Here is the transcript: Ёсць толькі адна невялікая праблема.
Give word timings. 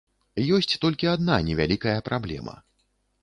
Ёсць 0.55 0.73
толькі 0.85 1.09
адна 1.11 1.35
невялікая 1.49 1.95
праблема. 2.07 2.57